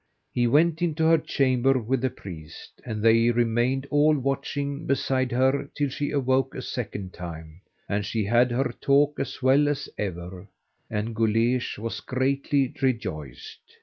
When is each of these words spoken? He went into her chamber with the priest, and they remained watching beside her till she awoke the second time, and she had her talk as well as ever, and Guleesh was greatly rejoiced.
He 0.33 0.47
went 0.47 0.81
into 0.81 1.03
her 1.05 1.19
chamber 1.19 1.77
with 1.77 2.01
the 2.01 2.09
priest, 2.09 2.81
and 2.83 3.03
they 3.03 3.29
remained 3.29 3.85
watching 3.91 4.87
beside 4.87 5.31
her 5.31 5.69
till 5.75 5.89
she 5.89 6.09
awoke 6.09 6.53
the 6.53 6.63
second 6.63 7.13
time, 7.13 7.61
and 7.87 8.03
she 8.03 8.23
had 8.25 8.49
her 8.49 8.73
talk 8.81 9.19
as 9.19 9.43
well 9.43 9.67
as 9.69 9.87
ever, 9.99 10.47
and 10.89 11.13
Guleesh 11.15 11.77
was 11.77 11.99
greatly 11.99 12.73
rejoiced. 12.81 13.77